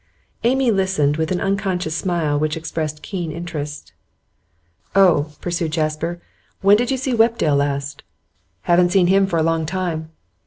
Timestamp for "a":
9.37-9.43